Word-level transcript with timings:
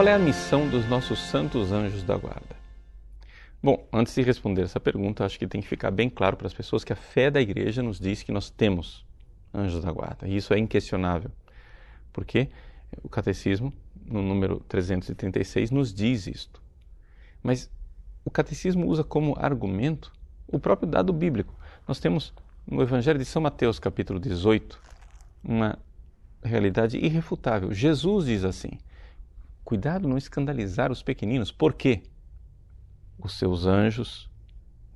qual 0.00 0.08
é 0.08 0.14
a 0.14 0.18
missão 0.18 0.66
dos 0.66 0.88
nossos 0.88 1.18
santos 1.18 1.72
anjos 1.72 2.02
da 2.02 2.16
guarda? 2.16 2.56
Bom, 3.62 3.86
antes 3.92 4.14
de 4.14 4.22
responder 4.22 4.62
essa 4.62 4.80
pergunta, 4.80 5.26
acho 5.26 5.38
que 5.38 5.46
tem 5.46 5.60
que 5.60 5.68
ficar 5.68 5.90
bem 5.90 6.08
claro 6.08 6.38
para 6.38 6.46
as 6.46 6.54
pessoas 6.54 6.82
que 6.82 6.90
a 6.90 6.96
fé 6.96 7.30
da 7.30 7.38
igreja 7.38 7.82
nos 7.82 8.00
diz 8.00 8.22
que 8.22 8.32
nós 8.32 8.48
temos 8.48 9.04
anjos 9.52 9.84
da 9.84 9.92
guarda. 9.92 10.26
E 10.26 10.34
isso 10.34 10.54
é 10.54 10.58
inquestionável. 10.58 11.30
Porque 12.14 12.48
o 13.02 13.10
catecismo, 13.10 13.74
no 14.06 14.22
número 14.22 14.60
336, 14.68 15.70
nos 15.70 15.92
diz 15.92 16.26
isto. 16.26 16.62
Mas 17.42 17.70
o 18.24 18.30
catecismo 18.30 18.86
usa 18.86 19.04
como 19.04 19.36
argumento 19.38 20.10
o 20.48 20.58
próprio 20.58 20.88
dado 20.88 21.12
bíblico. 21.12 21.54
Nós 21.86 22.00
temos 22.00 22.32
no 22.66 22.80
Evangelho 22.80 23.18
de 23.18 23.26
São 23.26 23.42
Mateus, 23.42 23.78
capítulo 23.78 24.18
18, 24.18 24.80
uma 25.44 25.78
realidade 26.42 26.96
irrefutável. 26.96 27.70
Jesus 27.70 28.24
diz 28.24 28.44
assim: 28.44 28.78
Cuidado 29.70 30.08
não 30.08 30.18
escandalizar 30.18 30.90
os 30.90 31.00
pequeninos. 31.00 31.52
Por 31.52 31.74
quê? 31.74 32.02
Os 33.16 33.38
seus 33.38 33.66
anjos 33.66 34.28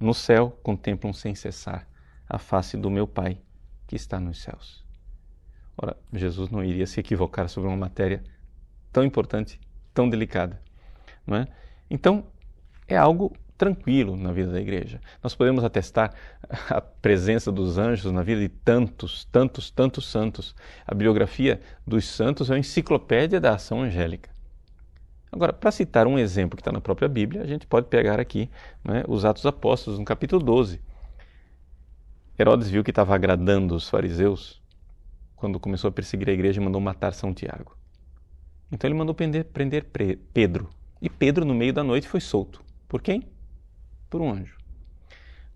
no 0.01 0.13
céu 0.13 0.51
contemplam 0.65 1.13
sem 1.13 1.33
cessar 1.33 1.87
a 2.29 2.41
face 2.41 2.77
do 2.77 2.91
meu 2.91 3.07
Pai 3.07 3.39
que 3.87 3.95
está 3.95 4.19
nos 4.19 4.43
céus. 4.43 4.85
Ora, 5.77 5.97
Jesus 6.13 6.51
não 6.51 6.65
iria 6.65 6.89
se 6.89 6.99
equivocar 6.99 7.49
sobre 7.49 7.69
uma 7.69 7.77
matéria 7.77 8.25
tão 8.91 9.05
importante, 9.05 9.61
tão 9.95 10.11
delicada, 10.11 10.61
não 11.25 11.37
é? 11.37 11.47
Então, 11.89 12.27
é 12.89 12.97
algo 12.97 13.33
tranquilo 13.57 14.17
na 14.17 14.33
vida 14.33 14.51
da 14.51 14.61
igreja. 14.61 15.01
Nós 15.23 15.37
podemos 15.37 15.63
atestar 15.63 16.13
a 16.69 16.81
presença 16.81 17.53
dos 17.53 17.79
anjos 17.79 18.11
na 18.11 18.25
vida 18.25 18.41
de 18.41 18.49
tantos, 18.49 19.25
tantos, 19.27 19.71
tantos 19.71 20.11
santos. 20.11 20.53
A 20.85 20.93
biografia 20.97 21.61
dos 21.87 22.07
santos 22.07 22.51
é 22.51 22.55
uma 22.55 22.59
enciclopédia 22.59 23.41
da 23.41 23.55
ação 23.55 23.81
angélica. 23.81 24.34
Agora, 25.35 25.53
para 25.53 25.73
citar 25.73 26.07
um 26.07 26.17
exemplo 26.17 26.57
que 26.57 26.61
está 26.61 26.71
na 26.71 26.81
própria 26.81 27.09
Bíblia, 27.09 27.43
a 27.43 27.47
gente 27.47 27.67
pode 27.67 27.89
pegar 27.89 28.21
aqui 28.21 28.49
né, 28.85 29.03
os 29.09 29.25
Atos 29.25 29.45
Apóstolos, 29.45 29.99
no 29.99 30.05
capítulo 30.05 30.41
12. 30.41 30.81
Herodes 32.39 32.71
viu 32.71 32.85
que 32.85 32.93
estava 32.93 33.17
agradando 33.17 33.75
os 33.75 33.89
fariseus 33.89 34.63
quando 35.35 35.59
começou 35.59 35.89
a 35.89 35.93
perseguir 35.93 36.31
a 36.31 36.33
igreja 36.33 36.61
e 36.61 36.65
mandou 36.65 36.81
matar 36.81 37.13
São 37.15 37.35
Tiago. 37.35 37.77
Então 38.71 38.87
ele 38.87 38.97
mandou 38.97 39.13
prender, 39.13 39.47
prender 39.47 39.85
Pedro. 40.33 40.71
E 41.03 41.11
Pedro, 41.11 41.45
no 41.45 41.53
meio 41.53 41.73
da 41.73 41.83
noite, 41.83 42.07
foi 42.07 42.21
solto. 42.21 42.63
Por 42.87 43.03
quem? 43.03 43.29
Por 44.09 44.21
um 44.21 44.31
anjo. 44.31 44.57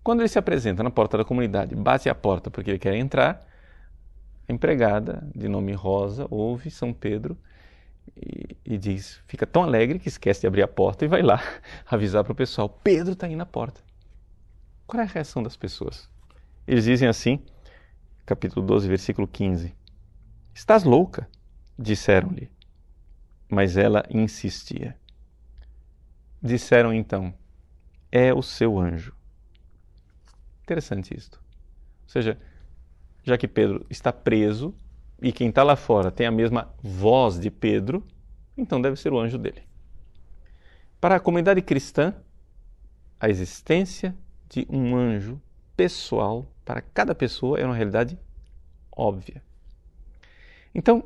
Quando 0.03 0.23
ele 0.23 0.29
se 0.29 0.41
apresenta 0.41 0.83
na 0.83 0.91
porta 0.91 1.17
da 1.17 1.25
comunidade, 1.25 1.77
bate 1.77 2.09
a 2.09 2.17
porta 2.17 2.51
porque 2.51 2.73
ele 2.73 2.81
quer 2.81 2.97
entrar, 2.97 3.47
a 4.49 4.53
empregada, 4.53 5.25
de 5.37 5.47
nome 5.47 5.73
Rosa, 5.73 6.27
ouve 6.29 6.69
São 6.69 6.93
Pedro 6.93 7.39
e, 8.17 8.57
e, 8.71 8.77
diz, 8.77 9.19
fica 9.27 9.47
tão 9.47 9.63
alegre 9.63 9.99
que 9.99 10.09
esquece 10.09 10.43
de 10.43 10.47
abrir 10.47 10.63
a 10.63 10.69
porta 10.69 11.03
e 11.03 11.09
vai 11.09 11.23
lá 11.23 11.43
avisar 11.89 12.23
para 12.23 12.35
o 12.35 12.37
pessoal: 12.37 12.69
Pedro 12.69 13.15
está 13.15 13.27
aí 13.27 13.35
na 13.35 13.47
porta. 13.47 13.81
Qual 14.87 15.01
é 15.01 15.05
a 15.05 15.09
reação 15.09 15.43
das 15.43 15.57
pessoas? 15.57 16.07
Eles 16.67 16.85
dizem 16.85 17.09
assim, 17.09 17.43
capítulo 18.27 18.67
12, 18.67 18.87
versículo 18.87 19.27
15: 19.27 19.75
Estás 20.55 20.85
louca? 20.85 21.27
disseram-lhe. 21.79 22.51
Mas 23.49 23.79
ela 23.79 24.05
insistia. 24.11 24.95
Disseram 26.43 26.93
então: 26.93 27.33
É 28.13 28.35
o 28.35 28.43
seu 28.43 28.79
anjo. 28.79 29.15
Interessante 30.63 31.17
isto. 31.17 31.41
Ou 32.03 32.09
seja, 32.11 32.39
já 33.25 33.39
que 33.39 33.49
Pedro 33.49 33.87
está 33.89 34.13
preso, 34.13 34.75
e 35.23 35.33
quem 35.33 35.49
está 35.49 35.63
lá 35.63 35.75
fora 35.75 36.11
tem 36.11 36.27
a 36.27 36.31
mesma 36.31 36.71
voz 36.83 37.41
de 37.41 37.51
Pedro, 37.51 38.07
então 38.59 38.81
deve 38.81 38.97
ser 38.97 39.13
o 39.13 39.19
anjo 39.19 39.39
dele. 39.39 39.63
Para 41.01 41.17
a 41.17 41.21
comunidade 41.21 41.63
cristã, 41.63 42.15
a 43.21 43.29
existência 43.29 44.15
de 44.49 44.67
um 44.69 44.97
anjo 44.97 45.41
pessoal 45.77 46.51
para 46.65 46.81
cada 46.81 47.15
pessoa 47.15 47.59
é 47.59 47.65
uma 47.65 47.75
realidade 47.75 48.19
óbvia. 48.91 49.43
Então, 50.75 51.05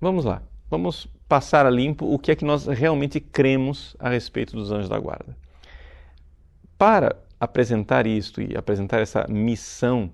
vamos 0.00 0.24
lá. 0.24 0.42
Vamos 0.70 1.06
passar 1.28 1.66
a 1.66 1.70
limpo 1.70 2.06
o 2.06 2.18
que 2.18 2.30
é 2.30 2.36
que 2.36 2.44
nós 2.44 2.66
realmente 2.66 3.20
cremos 3.20 3.94
a 3.98 4.08
respeito 4.08 4.56
dos 4.56 4.72
anjos 4.72 4.88
da 4.88 4.98
guarda. 4.98 5.36
Para 6.76 7.16
apresentar 7.38 8.06
isto 8.06 8.40
e 8.40 8.56
apresentar 8.56 9.00
essa 9.00 9.26
missão 9.28 10.10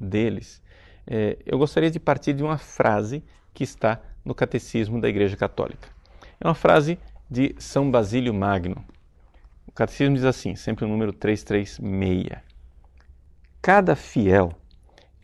deles, 0.00 0.62
é, 1.06 1.38
eu 1.46 1.58
gostaria 1.58 1.90
de 1.90 2.00
partir 2.00 2.32
de 2.32 2.42
uma 2.42 2.58
frase 2.58 3.22
que 3.54 3.64
está 3.64 4.00
no 4.24 4.34
Catecismo 4.34 5.00
da 5.00 5.08
Igreja 5.08 5.36
Católica. 5.36 5.88
É 6.40 6.46
uma 6.46 6.54
frase 6.54 6.98
de 7.30 7.54
São 7.58 7.90
Basílio 7.90 8.32
Magno. 8.32 8.84
O 9.66 9.72
Catecismo 9.72 10.14
diz 10.14 10.24
assim, 10.24 10.54
sempre 10.54 10.84
o 10.84 10.88
número 10.88 11.12
336. 11.12 12.40
Cada 13.60 13.96
fiel 13.96 14.52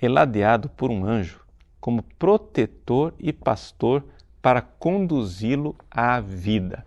é 0.01 0.09
ladeado 0.09 0.69
por 0.69 0.91
um 0.91 1.05
anjo 1.05 1.41
como 1.81 2.03
protetor 2.19 3.15
e 3.19 3.33
pastor 3.33 4.05
para 4.43 4.61
conduzi-lo 4.61 5.77
à 5.91 6.21
vida. 6.21 6.85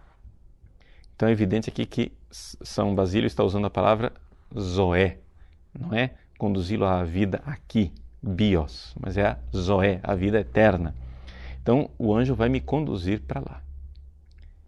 Então 1.16 1.30
é 1.30 1.32
evidente 1.32 1.70
aqui 1.70 1.86
que 1.86 2.12
São 2.30 2.94
Basílio 2.94 3.28
está 3.28 3.44
usando 3.44 3.66
a 3.66 3.70
palavra 3.70 4.12
zoé, 4.58 5.20
não 5.74 5.94
é 5.94 6.16
conduzi-lo 6.38 6.86
à 6.86 7.04
vida 7.04 7.42
aqui, 7.46 7.94
bios, 8.22 8.96
mas 9.00 9.18
é 9.18 9.26
a 9.26 9.38
zoé, 9.56 10.00
a 10.04 10.14
vida 10.16 10.40
eterna. 10.40 10.94
Então 11.62 11.90
o 11.98 12.14
anjo 12.14 12.36
vai 12.36 12.50
me 12.50 12.60
conduzir 12.62 13.22
para 13.22 13.40
lá, 13.40 13.62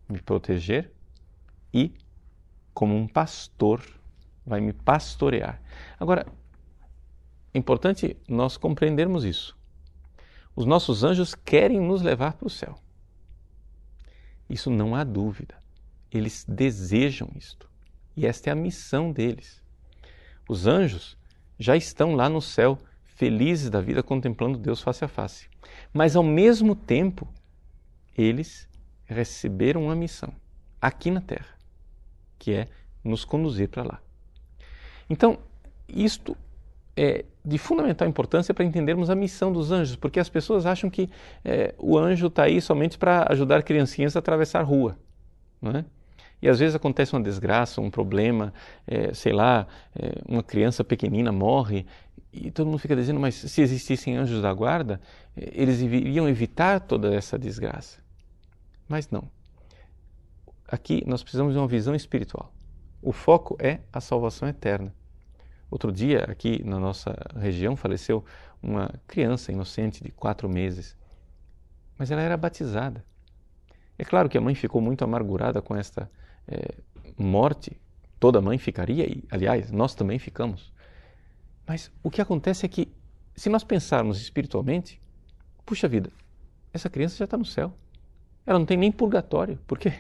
me 0.10 0.20
proteger 0.22 0.92
e, 1.74 1.94
como 2.74 2.96
um 2.96 3.08
pastor, 3.08 3.84
vai 4.46 4.60
me 4.60 4.74
pastorear. 4.74 5.62
Agora, 6.00 6.26
é 7.54 7.58
importante 7.58 8.18
nós 8.28 8.58
compreendermos 8.58 9.24
isso. 9.24 9.58
Os 10.56 10.66
nossos 10.66 11.04
anjos 11.04 11.36
querem 11.36 11.80
nos 11.80 12.02
levar 12.02 12.34
para 12.34 12.48
o 12.48 12.50
céu. 12.50 12.78
Isso 14.50 14.70
não 14.70 14.96
há 14.96 15.04
dúvida. 15.04 15.56
Eles 16.12 16.44
desejam 16.48 17.30
isto. 17.36 17.70
E 18.16 18.26
esta 18.26 18.50
é 18.50 18.54
a 18.54 18.56
missão 18.56 19.12
deles. 19.12 19.64
Os 20.48 20.66
anjos 20.66 21.18
já 21.58 21.78
estão 21.78 22.16
lá 22.16 22.28
no 22.28 22.42
céu 22.42 22.80
felizes 23.06 23.70
da 23.70 23.82
vida 23.82 24.02
contemplando 24.02 24.58
Deus 24.58 24.82
face 24.82 25.04
a 25.04 25.08
face. 25.08 25.50
Mas 25.94 26.16
ao 26.16 26.24
mesmo 26.24 26.74
tempo, 26.74 27.28
eles 28.18 28.69
receberam 29.10 29.84
uma 29.84 29.96
missão 29.96 30.34
aqui 30.82 31.12
na 31.12 31.22
terra, 31.22 31.58
que 32.38 32.54
é 32.54 32.68
nos 33.04 33.26
conduzir 33.26 33.68
para 33.70 33.84
lá. 33.84 34.00
Então, 35.10 35.40
isto 35.88 36.38
é 36.96 37.26
de 37.44 37.58
fundamental 37.58 38.08
importância 38.08 38.54
para 38.54 38.66
entendermos 38.66 39.10
a 39.10 39.16
missão 39.16 39.52
dos 39.52 39.72
anjos, 39.72 39.96
porque 39.96 40.20
as 40.20 40.30
pessoas 40.30 40.66
acham 40.66 40.90
que 40.90 41.10
é, 41.44 41.74
o 41.78 41.98
anjo 41.98 42.28
está 42.28 42.44
aí 42.44 42.62
somente 42.62 42.98
para 42.98 43.26
ajudar 43.32 43.64
criancinhas 43.64 44.16
a 44.16 44.20
atravessar 44.20 44.60
a 44.60 44.64
rua, 44.64 44.98
não 45.62 45.72
é? 45.72 45.86
E 46.42 46.48
às 46.48 46.60
vezes 46.60 46.76
acontece 46.76 47.14
uma 47.14 47.22
desgraça, 47.22 47.82
um 47.82 47.90
problema, 47.90 48.54
é, 48.88 49.14
sei 49.14 49.34
lá, 49.34 49.68
é, 49.96 50.22
uma 50.28 50.44
criança 50.44 50.84
pequenina 50.84 51.32
morre 51.32 51.86
e 52.32 52.50
todo 52.52 52.68
mundo 52.68 52.80
fica 52.80 52.96
dizendo, 52.96 53.20
mas 53.20 53.36
se 53.36 53.62
existissem 53.62 54.16
anjos 54.16 54.42
da 54.42 54.54
guarda, 54.54 55.02
eles 55.36 55.82
iriam 55.82 56.30
evitar 56.30 56.80
toda 56.80 57.14
essa 57.14 57.38
desgraça. 57.38 58.00
Mas 58.90 59.10
não. 59.10 59.30
Aqui 60.68 61.04
nós 61.08 61.22
precisamos 61.22 61.54
de 61.54 61.60
uma 61.60 61.68
visão 61.68 61.96
espiritual. 61.96 62.52
O 63.02 63.14
foco 63.14 63.56
é 63.60 63.80
a 63.94 64.02
salvação 64.02 64.50
eterna. 64.50 64.94
Outro 65.72 65.92
dia, 65.92 66.24
aqui 66.24 66.64
na 66.66 66.80
nossa 66.80 67.16
região, 67.36 67.76
faleceu 67.76 68.26
uma 68.62 68.92
criança 69.08 69.52
inocente 69.52 70.04
de 70.04 70.12
quatro 70.12 70.50
meses, 70.50 70.98
mas 71.98 72.10
ela 72.10 72.22
era 72.22 72.36
batizada. 72.36 73.06
É 73.98 74.04
claro 74.04 74.28
que 74.28 74.38
a 74.38 74.42
mãe 74.42 74.56
ficou 74.56 74.82
muito 74.82 75.04
amargurada 75.04 75.62
com 75.62 75.76
esta 75.76 76.10
é, 76.48 76.74
morte. 77.18 77.80
Toda 78.20 78.42
mãe 78.42 78.58
ficaria, 78.58 79.06
e 79.06 79.24
aliás, 79.30 79.72
nós 79.72 79.94
também 79.94 80.18
ficamos. 80.18 80.74
Mas 81.68 81.92
o 82.02 82.10
que 82.10 82.22
acontece 82.22 82.66
é 82.66 82.70
que, 82.70 82.92
se 83.36 83.50
nós 83.50 83.64
pensarmos 83.64 84.20
espiritualmente, 84.20 85.00
puxa 85.66 85.88
vida, 85.88 86.12
essa 86.74 86.90
criança 86.90 87.16
já 87.16 87.26
está 87.26 87.38
no 87.38 87.46
céu. 87.46 87.74
Ela 88.46 88.60
não 88.60 88.66
tem 88.66 88.78
nem 88.78 88.92
purgatório, 88.92 89.60
porque 89.68 89.94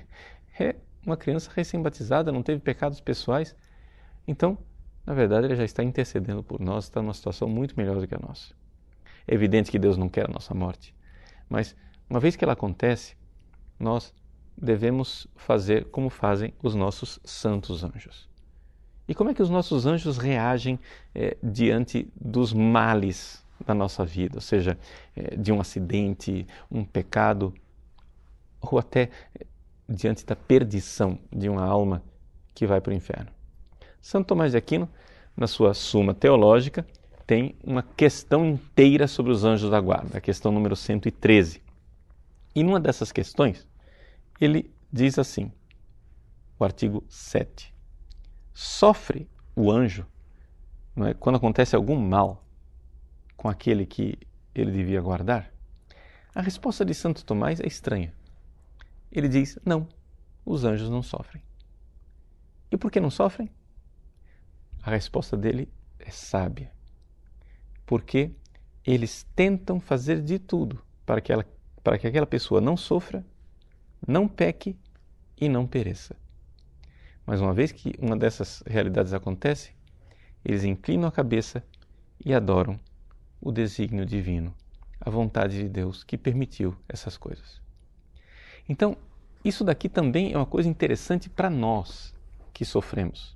é 0.59 0.75
uma 1.05 1.17
criança 1.17 1.51
recém-batizada, 1.53 2.31
não 2.31 2.43
teve 2.43 2.59
pecados 2.59 2.99
pessoais. 2.99 3.55
Então, 4.27 4.57
na 5.05 5.13
verdade, 5.13 5.45
ela 5.45 5.55
já 5.55 5.63
está 5.63 5.83
intercedendo 5.83 6.43
por 6.43 6.59
nós, 6.59 6.85
está 6.85 7.01
numa 7.01 7.13
situação 7.13 7.47
muito 7.47 7.75
melhor 7.75 7.99
do 7.99 8.07
que 8.07 8.15
a 8.15 8.19
nossa. 8.19 8.53
É 9.27 9.33
evidente 9.33 9.71
que 9.71 9.79
Deus 9.79 9.97
não 9.97 10.09
quer 10.09 10.29
a 10.29 10.31
nossa 10.31 10.53
morte, 10.53 10.93
mas 11.49 11.75
uma 12.09 12.19
vez 12.19 12.35
que 12.35 12.43
ela 12.43 12.53
acontece, 12.53 13.15
nós 13.79 14.13
devemos 14.57 15.27
fazer 15.35 15.85
como 15.85 16.09
fazem 16.09 16.53
os 16.61 16.75
nossos 16.75 17.19
santos 17.23 17.83
anjos. 17.83 18.27
E 19.07 19.15
como 19.15 19.31
é 19.31 19.33
que 19.33 19.41
os 19.41 19.49
nossos 19.49 19.85
anjos 19.85 20.17
reagem 20.17 20.79
é, 21.15 21.35
diante 21.41 22.07
dos 22.15 22.53
males 22.53 23.43
da 23.65 23.73
nossa 23.73 24.05
vida, 24.05 24.37
ou 24.37 24.41
seja, 24.41 24.77
é, 25.15 25.35
de 25.35 25.51
um 25.51 25.59
acidente, 25.59 26.45
um 26.69 26.83
pecado, 26.83 27.53
ou 28.61 28.77
até 28.77 29.09
diante 29.87 30.25
da 30.25 30.35
perdição 30.35 31.17
de 31.31 31.49
uma 31.49 31.63
alma 31.63 32.03
que 32.53 32.67
vai 32.67 32.79
para 32.79 32.91
o 32.91 32.95
inferno. 32.95 33.31
Santo 34.01 34.27
Tomás 34.27 34.51
de 34.51 34.57
Aquino, 34.57 34.89
na 35.35 35.47
sua 35.47 35.73
Suma 35.73 36.13
Teológica, 36.13 36.85
tem 37.25 37.55
uma 37.63 37.83
questão 37.83 38.45
inteira 38.45 39.07
sobre 39.07 39.31
os 39.31 39.43
anjos 39.43 39.69
da 39.69 39.79
guarda, 39.79 40.17
a 40.17 40.21
questão 40.21 40.51
número 40.51 40.75
113. 40.75 41.61
E 42.55 42.63
numa 42.63 42.79
dessas 42.79 43.11
questões, 43.11 43.67
ele 44.39 44.73
diz 44.91 45.19
assim, 45.19 45.51
o 46.57 46.63
artigo 46.63 47.03
7. 47.07 47.73
Sofre 48.53 49.29
o 49.55 49.71
anjo 49.71 50.05
é? 51.07 51.13
quando 51.13 51.37
acontece 51.37 51.75
algum 51.75 51.95
mal 51.95 52.43
com 53.37 53.47
aquele 53.47 53.85
que 53.85 54.17
ele 54.53 54.71
devia 54.71 55.01
guardar? 55.01 55.51
A 56.33 56.41
resposta 56.41 56.83
de 56.83 56.93
Santo 56.93 57.23
Tomás 57.23 57.59
é 57.59 57.67
estranha. 57.67 58.13
Ele 59.11 59.27
diz: 59.27 59.57
não, 59.65 59.87
os 60.45 60.63
anjos 60.63 60.89
não 60.89 61.01
sofrem. 61.01 61.41
E 62.71 62.77
por 62.77 62.91
que 62.91 62.99
não 62.99 63.09
sofrem? 63.09 63.49
A 64.81 64.91
resposta 64.91 65.35
dele 65.35 65.71
é 65.97 66.11
sábia. 66.11 66.71
Porque 67.85 68.31
eles 68.85 69.25
tentam 69.35 69.79
fazer 69.79 70.21
de 70.21 70.39
tudo 70.39 70.81
para 71.05 71.21
que, 71.21 71.31
ela, 71.33 71.45
para 71.83 71.97
que 71.97 72.07
aquela 72.07 72.27
pessoa 72.27 72.61
não 72.61 72.77
sofra, 72.77 73.25
não 74.07 74.27
peque 74.27 74.77
e 75.39 75.49
não 75.49 75.67
pereça. 75.67 76.15
Mas 77.25 77.41
uma 77.41 77.53
vez 77.53 77.71
que 77.71 77.93
uma 77.99 78.15
dessas 78.15 78.63
realidades 78.65 79.13
acontece, 79.13 79.71
eles 80.43 80.63
inclinam 80.63 81.07
a 81.07 81.11
cabeça 81.11 81.63
e 82.23 82.33
adoram 82.33 82.79
o 83.41 83.51
desígnio 83.51 84.05
divino, 84.05 84.53
a 84.99 85.09
vontade 85.09 85.57
de 85.57 85.69
Deus 85.69 86.03
que 86.03 86.17
permitiu 86.17 86.75
essas 86.87 87.17
coisas. 87.17 87.61
Então, 88.69 88.95
isso 89.43 89.63
daqui 89.63 89.89
também 89.89 90.31
é 90.31 90.37
uma 90.37 90.45
coisa 90.45 90.69
interessante 90.69 91.27
para 91.27 91.49
nós 91.49 92.13
que 92.53 92.63
sofremos. 92.63 93.35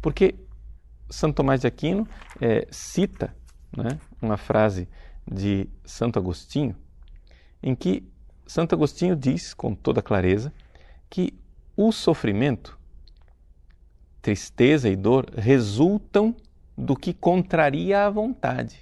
Porque 0.00 0.36
Santo 1.10 1.34
Tomás 1.36 1.60
de 1.60 1.66
Aquino 1.66 2.08
é, 2.40 2.66
cita 2.70 3.34
né, 3.76 3.98
uma 4.22 4.36
frase 4.36 4.88
de 5.30 5.68
Santo 5.84 6.18
Agostinho, 6.18 6.76
em 7.60 7.74
que 7.74 8.08
Santo 8.46 8.74
Agostinho 8.74 9.16
diz 9.16 9.52
com 9.52 9.74
toda 9.74 10.00
clareza 10.00 10.52
que 11.10 11.34
o 11.76 11.90
sofrimento, 11.90 12.78
tristeza 14.22 14.88
e 14.88 14.94
dor 14.94 15.28
resultam 15.36 16.34
do 16.76 16.94
que 16.94 17.12
contraria 17.12 18.06
a 18.06 18.10
vontade. 18.10 18.80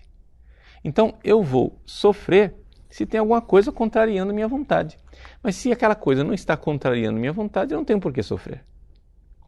Então 0.83 1.15
eu 1.25 1.43
vou 1.43 1.81
sofrer 1.87 2.55
se 2.95 3.05
tem 3.05 3.19
alguma 3.19 3.43
coisa 3.43 3.73
contrariando 3.73 4.33
minha 4.33 4.47
vontade. 4.47 4.97
Mas 5.43 5.57
se 5.57 5.73
aquela 5.73 5.97
coisa 5.97 6.23
não 6.23 6.33
está 6.33 6.57
contrariando 6.57 7.19
minha 7.19 7.33
vontade, 7.33 7.75
eu 7.75 7.77
não 7.77 7.85
tenho 7.85 7.99
por 7.99 8.13
que 8.13 8.23
sofrer. 8.23 8.65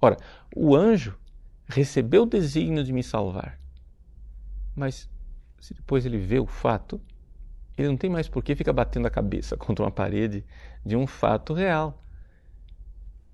Ora, 0.03 0.17
o 0.53 0.75
anjo 0.75 1.17
recebeu 1.69 2.25
o 2.25 2.27
desígnio 2.27 2.83
de 2.83 2.93
me 2.93 3.05
salvar. 3.05 3.57
Mas 4.75 5.09
se 5.61 5.73
depois 5.75 6.05
ele 6.05 6.19
vê 6.19 6.41
o 6.41 6.47
fato, 6.47 7.01
ele 7.79 7.87
não 7.87 7.97
tem 7.97 8.11
mais 8.11 8.29
por 8.29 8.43
que 8.43 8.57
ficar 8.57 8.73
batendo 8.73 9.07
a 9.07 9.11
cabeça 9.11 9.55
contra 9.57 9.85
uma 9.85 9.93
parede 9.93 10.45
de 10.85 10.97
um 10.97 11.07
fato 11.07 11.55
real. 11.55 12.03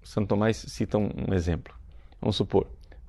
Santo 0.02 0.28
Tomás 0.28 0.58
cita 0.58 0.98
um, 0.98 1.32
exemplo. 1.32 1.74
Vamos 2.20 2.36
supor, 2.36 2.66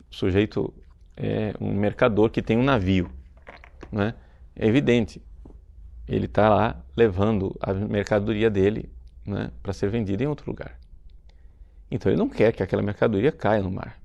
o 0.10 0.16
sujeito 0.16 0.74
é 1.18 1.54
um 1.60 1.74
mercador 1.74 2.30
que 2.30 2.42
tem 2.42 2.58
um 2.58 2.64
navio. 2.64 3.12
Né? 3.92 4.16
É 4.56 4.66
evidente, 4.66 5.22
ele 6.08 6.26
está 6.26 6.50
lá 6.50 6.84
levando 6.96 7.56
a 7.62 7.74
mercadoria 7.74 8.50
dele 8.50 8.92
né, 9.26 9.52
para 9.62 9.74
ser 9.74 9.90
vendida 9.90 10.24
em 10.24 10.28
outro 10.28 10.50
lugar. 10.50 10.78
Então 11.90 12.12
ele 12.12 12.20
não 12.20 12.30
quer 12.30 12.52
que 12.52 12.64
aquela 12.64 12.82
mercadoria 12.82 13.32
caia 13.32 13.62
no 13.62 13.72
mar. 13.72 14.00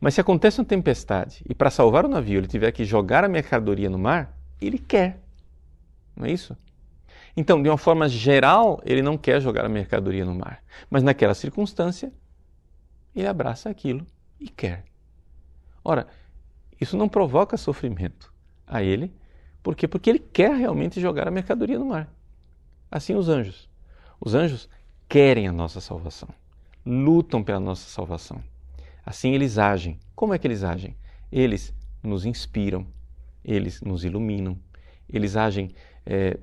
Mas 0.00 0.14
se 0.14 0.20
acontece 0.20 0.60
uma 0.60 0.66
tempestade 0.66 1.42
e 1.48 1.54
para 1.54 1.70
salvar 1.70 2.04
o 2.04 2.08
navio 2.08 2.38
ele 2.38 2.46
tiver 2.46 2.70
que 2.72 2.84
jogar 2.84 3.24
a 3.24 3.28
mercadoria 3.28 3.90
no 3.90 3.98
mar, 3.98 4.36
ele 4.60 4.78
quer. 4.78 5.20
Não 6.16 6.26
é 6.26 6.30
isso? 6.30 6.56
Então, 7.36 7.62
de 7.62 7.68
uma 7.68 7.78
forma 7.78 8.08
geral, 8.08 8.80
ele 8.84 9.00
não 9.00 9.16
quer 9.16 9.40
jogar 9.40 9.64
a 9.64 9.68
mercadoria 9.68 10.24
no 10.24 10.34
mar. 10.34 10.62
Mas 10.90 11.02
naquela 11.02 11.34
circunstância, 11.34 12.12
ele 13.16 13.26
abraça 13.26 13.70
aquilo 13.70 14.06
e 14.38 14.48
quer. 14.48 14.84
Ora, 15.82 16.06
isso 16.80 16.96
não 16.96 17.08
provoca 17.08 17.56
sofrimento 17.56 18.32
a 18.66 18.82
ele 18.82 19.12
por 19.62 19.76
quê? 19.76 19.86
Porque 19.86 20.10
ele 20.10 20.18
quer 20.18 20.54
realmente 20.54 21.00
jogar 21.00 21.28
a 21.28 21.30
mercadoria 21.30 21.78
no 21.78 21.86
mar. 21.86 22.12
Assim 22.90 23.14
os 23.14 23.28
anjos. 23.28 23.68
Os 24.20 24.34
anjos 24.34 24.68
querem 25.08 25.46
a 25.46 25.52
nossa 25.52 25.80
salvação, 25.80 26.28
lutam 26.84 27.42
pela 27.42 27.60
nossa 27.60 27.88
salvação. 27.88 28.42
Assim 29.04 29.34
eles 29.34 29.58
agem. 29.58 29.98
Como 30.14 30.32
é 30.32 30.38
que 30.38 30.46
eles 30.46 30.62
agem? 30.62 30.96
Eles 31.30 31.74
nos 32.02 32.24
inspiram, 32.24 32.86
eles 33.44 33.80
nos 33.80 34.04
iluminam, 34.04 34.58
eles 35.08 35.36
agem 35.36 35.70
é, 36.04 36.38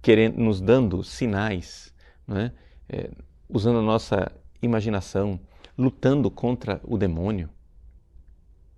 querendo, 0.00 0.38
nos 0.38 0.60
dando 0.60 1.02
sinais, 1.02 1.92
é? 2.28 2.52
É, 2.88 3.10
usando 3.48 3.78
a 3.78 3.82
nossa 3.82 4.30
imaginação, 4.60 5.40
lutando 5.76 6.30
contra 6.30 6.80
o 6.84 6.96
demônio. 6.96 7.48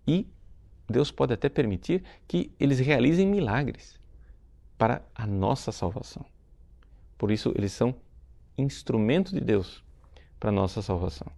E 0.06 0.26
Deus 0.88 1.10
pode 1.10 1.32
até 1.32 1.48
permitir 1.48 2.02
que 2.28 2.52
eles 2.58 2.78
realizem 2.78 3.26
milagres 3.26 3.98
para 4.76 5.02
a 5.14 5.26
nossa 5.26 5.72
salvação. 5.72 6.25
Por 7.16 7.31
isso, 7.31 7.52
eles 7.56 7.72
são 7.72 7.94
instrumentos 8.56 9.32
de 9.32 9.40
Deus 9.40 9.82
para 10.38 10.50
a 10.50 10.52
nossa 10.52 10.82
salvação. 10.82 11.31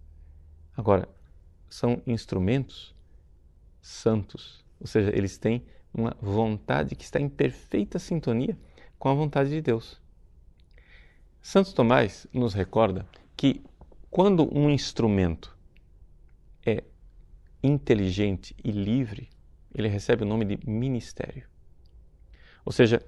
Agora, 0.76 1.08
são 1.69 2.02
instrumentos 2.06 2.94
santos, 3.81 4.64
ou 4.81 4.87
seja, 4.87 5.16
eles 5.16 5.38
têm 5.38 5.64
uma 5.93 6.16
vontade 6.20 6.94
que 6.94 7.04
está 7.04 7.20
em 7.20 7.28
perfeita 7.28 7.98
sintonia 7.98 8.58
com 8.98 9.08
a 9.08 9.14
vontade 9.14 9.50
de 9.50 9.60
Deus. 9.60 10.00
Santo 11.40 11.75
Tomás 11.75 12.26
nos 12.32 12.52
recorda 12.52 13.06
que 13.37 13.62
quando 14.10 14.52
um 14.52 14.69
instrumento 14.69 15.56
é 16.64 16.82
inteligente 17.62 18.55
e 18.62 18.70
livre, 18.70 19.29
ele 19.76 19.88
recebe 19.88 20.22
o 20.22 20.26
nome 20.26 20.46
de 20.46 20.58
ministério. 20.66 21.46
Ou 22.64 22.72
seja, 22.72 23.04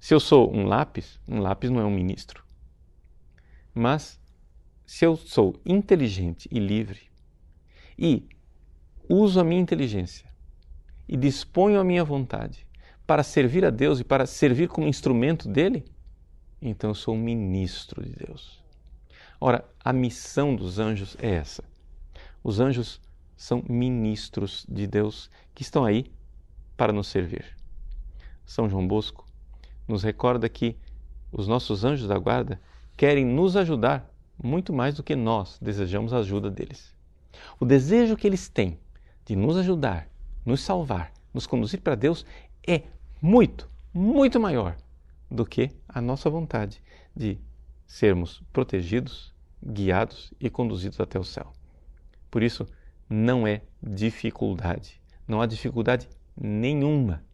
se 0.00 0.12
eu 0.12 0.18
sou 0.18 0.52
um 0.52 0.64
lápis, 0.64 1.20
um 1.28 1.38
lápis 1.38 1.70
não 1.70 1.80
é 1.80 1.84
um 1.84 1.94
ministro. 1.94 2.44
Mas 3.72 4.20
se 4.84 5.04
eu 5.04 5.16
sou 5.16 5.54
inteligente 5.64 6.48
e 6.50 6.58
livre 6.58 7.02
e 7.96 8.28
uso 9.08 9.38
a 9.38 9.44
minha 9.44 9.60
inteligência 9.60 10.28
e 11.08 11.16
disponho 11.16 11.78
a 11.78 11.84
minha 11.84 12.02
vontade 12.02 12.66
para 13.06 13.22
servir 13.22 13.64
a 13.64 13.70
Deus 13.70 14.00
e 14.00 14.04
para 14.04 14.26
servir 14.26 14.68
como 14.68 14.88
instrumento 14.88 15.48
dele, 15.48 15.84
então 16.60 16.90
eu 16.90 16.94
sou 16.94 17.14
um 17.14 17.18
ministro 17.18 18.02
de 18.04 18.10
Deus. 18.10 18.60
Ora, 19.40 19.64
a 19.84 19.92
missão 19.92 20.56
dos 20.56 20.80
anjos 20.80 21.16
é 21.20 21.30
essa. 21.30 21.62
Os 22.42 22.58
anjos 22.58 23.00
são 23.36 23.64
ministros 23.68 24.66
de 24.68 24.86
Deus 24.86 25.30
que 25.60 25.64
estão 25.64 25.84
aí 25.84 26.10
para 26.74 26.90
nos 26.90 27.08
servir. 27.08 27.44
São 28.46 28.66
João 28.66 28.88
Bosco 28.88 29.26
nos 29.86 30.02
recorda 30.02 30.48
que 30.48 30.74
os 31.30 31.46
nossos 31.46 31.84
anjos 31.84 32.08
da 32.08 32.18
guarda 32.18 32.58
querem 32.96 33.26
nos 33.26 33.58
ajudar 33.58 34.10
muito 34.42 34.72
mais 34.72 34.94
do 34.94 35.02
que 35.02 35.14
nós 35.14 35.58
desejamos 35.60 36.14
a 36.14 36.20
ajuda 36.20 36.50
deles. 36.50 36.96
O 37.60 37.66
desejo 37.66 38.16
que 38.16 38.26
eles 38.26 38.48
têm 38.48 38.78
de 39.26 39.36
nos 39.36 39.58
ajudar, 39.58 40.08
nos 40.46 40.62
salvar, 40.62 41.12
nos 41.34 41.46
conduzir 41.46 41.82
para 41.82 41.94
Deus 41.94 42.24
é 42.66 42.84
muito, 43.20 43.68
muito 43.92 44.40
maior 44.40 44.78
do 45.30 45.44
que 45.44 45.70
a 45.86 46.00
nossa 46.00 46.30
vontade 46.30 46.82
de 47.14 47.38
sermos 47.86 48.42
protegidos, 48.50 49.30
guiados 49.62 50.32
e 50.40 50.48
conduzidos 50.48 51.00
até 51.00 51.18
o 51.18 51.24
céu. 51.24 51.52
Por 52.30 52.42
isso, 52.42 52.66
não 53.10 53.46
é 53.46 53.60
dificuldade. 53.82 54.99
Não 55.30 55.40
há 55.40 55.46
dificuldade 55.46 56.08
nenhuma 56.36 57.24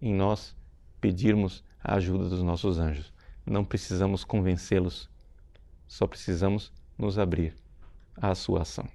em 0.00 0.14
nós 0.14 0.56
pedirmos 0.98 1.62
a 1.78 1.96
ajuda 1.96 2.26
dos 2.26 2.42
nossos 2.42 2.78
anjos. 2.78 3.12
Não 3.44 3.62
precisamos 3.62 4.24
convencê-los, 4.24 5.10
só 5.86 6.06
precisamos 6.06 6.72
nos 6.96 7.18
abrir 7.18 7.54
à 8.16 8.34
sua 8.34 8.62
ação. 8.62 8.88